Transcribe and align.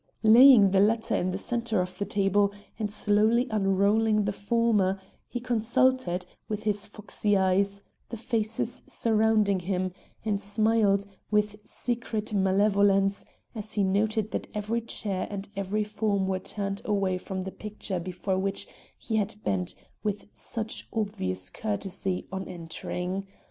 Laying 0.23 0.71
the 0.71 0.79
latter 0.79 1.15
in 1.15 1.29
the 1.29 1.37
center 1.37 1.79
of 1.79 1.99
the 1.99 2.07
table 2.07 2.51
and 2.79 2.89
slowly 2.91 3.45
unrolling 3.51 4.25
the 4.25 4.31
former, 4.31 4.99
he 5.27 5.39
consulted, 5.39 6.25
with 6.47 6.63
his 6.63 6.87
foxy 6.87 7.37
eyes, 7.37 7.83
the 8.09 8.17
faces 8.17 8.81
surrounding 8.87 9.59
him, 9.59 9.91
and 10.25 10.41
smiled 10.41 11.05
with 11.29 11.55
secret 11.65 12.33
malevolence, 12.33 13.25
as 13.53 13.73
he 13.73 13.83
noted 13.83 14.31
that 14.31 14.47
every 14.55 14.81
chair 14.81 15.27
and 15.29 15.49
every 15.55 15.83
form 15.83 16.27
were 16.27 16.39
turned 16.39 16.81
away 16.83 17.19
from 17.19 17.41
the 17.41 17.51
picture 17.51 17.99
before 17.99 18.39
which 18.39 18.67
he 18.97 19.17
had 19.17 19.35
bent 19.43 19.75
with 20.01 20.25
such 20.33 20.87
obvious 20.91 21.51
courtesy, 21.51 22.27
on 22.31 22.47
entering. 22.47 23.27